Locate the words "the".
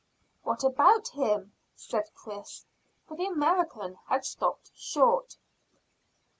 3.15-3.27